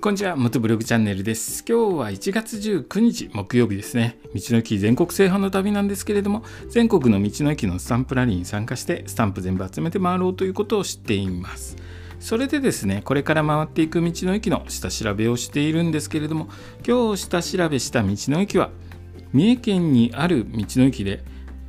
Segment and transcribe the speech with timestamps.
[0.00, 1.64] こんにちは、元ブログチャンネルです。
[1.68, 4.20] 今日は1月19日木曜日ですね。
[4.32, 11.76] 道の駅全国制覇の旅なんですけれども、全国の道の駅のスタンプラリーに参加して、スタンプ全部集めて回ろうということを知っています。
[12.20, 16.48] それでですね、これから回っていく道の駅の下調べをしているんですけれども、
[16.86, 18.70] 今日下調べした道の駅は、
[19.32, 21.24] 三重県にある道の駅で、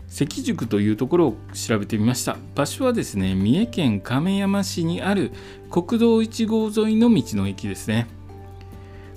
[0.08, 5.32] 関宿というところを調べてみました場所はですね三重県亀山市にある
[5.70, 8.08] 国道1号沿いの道の駅ですね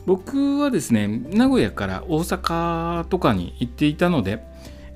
[0.06, 4.44] 僕はですね名古屋から大阪とかに行っていたので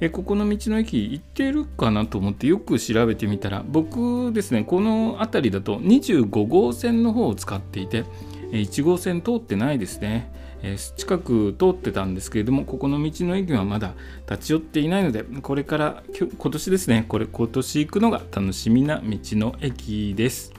[0.01, 8.05] えここの道の駅行ってるかなと思ってよく調べてみたら僕ですねこの辺りだと25号線の方を使っていて
[8.51, 10.33] 1号線通ってないですね。
[10.63, 13.93] え近く通ってたんですけれどもここの道の駅はまだ
[14.31, 20.53] 立ち寄っていないのでこれから今年ですねこれ今年行くのが楽しみな道の駅です。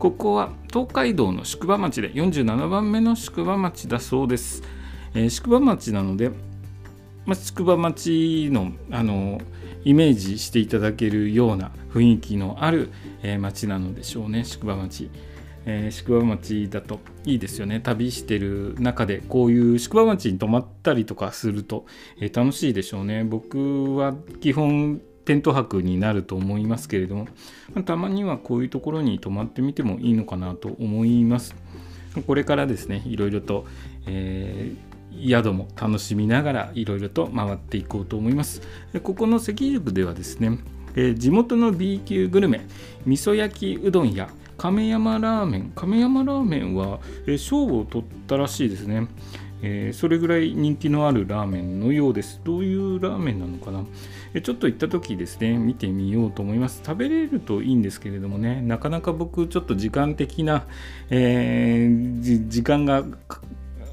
[0.00, 4.62] ここは東海道の宿場町で47番目の宿場町だそうです。
[5.12, 6.30] えー、宿場町なので、
[7.26, 9.42] まあ、宿場町のあの
[9.84, 12.90] イメージしていただけるような雰囲気のある、
[13.22, 15.10] えー、町なのでしょうね宿場町。
[15.66, 21.84] えー、宿場町だといいですよね旅してる中でこういう宿場町に泊まったりとかすると、
[22.18, 27.28] えー、楽しいでしょうね僕は基本テント泊になると思いますけれども、
[27.84, 31.54] たまにはこういうところに泊まってみてもいいのかなと思います。
[32.26, 33.66] これからですね、いろいろと、
[34.06, 38.62] えー、宿も楽しみながらいろいろと回っていこうと思います。
[39.02, 40.58] ここの関宿ではですね、
[40.96, 42.66] えー、地元の B 級グルメ、
[43.06, 49.06] 味噌焼きうどんや亀山ラーメン、亀山ラーメンは、えー、賞を取ったらしいですね。
[49.62, 52.40] えー、それぐらい人気のあるラーメンのようです。
[52.44, 53.84] どういうラーメンなのかな、
[54.34, 56.82] えちょっと行った時ですね、見てみようと思います。
[56.84, 60.66] 食べれるといいんですけれどもね、なかなか僕、ちょっと時間的な、
[61.10, 63.04] えー、時間が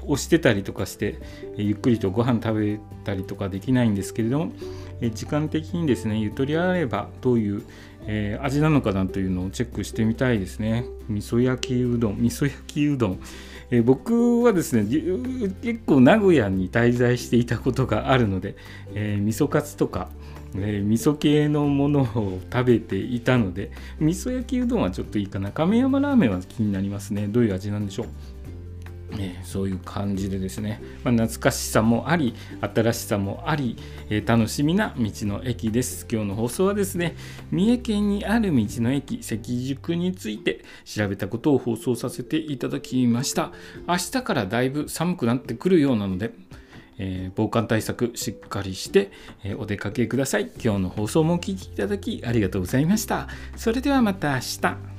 [0.08, 1.20] 押してたりとかして、
[1.56, 4.52] ゆっくりとご飯食べたりとかできないんですけれども、
[5.00, 7.62] え時間的にですね、ゆとりあればどういう、
[8.06, 10.86] えー、味なのかなというのをチェックしてみたいですね。
[11.08, 13.20] 味噌焼きうどん、味噌焼きうどん。
[13.70, 14.84] えー、僕はですね
[15.62, 18.56] 結構名古屋に滞在していたことがあるので、
[18.94, 20.08] えー、味噌カツとか、
[20.54, 23.70] えー、味噌系のものを食べていたので
[24.00, 25.52] 味噌焼きうどんはちょっといいかな。
[25.52, 27.26] 亀山ラーメンは気になりますね。
[27.28, 28.06] どういう味なんでしょう？
[29.18, 33.76] えー、そういう感じでですね、まあ、懐かしさもあり新しさもあり、
[34.08, 37.16] えー、楽しみな道の駅です今日の放送はですね
[37.50, 43.52] 三重県にある道の駅関宿について調べたことを放送させていただきました
[43.86, 46.32] 明日からだいぶ寒くなってくるようなので
[47.00, 49.12] えー、防寒対策しっかりして、
[49.44, 50.50] えー、お出かけください。
[50.60, 53.28] 今日の放送もお聴きいただきありがとうございました。
[53.56, 54.97] それではまた明日。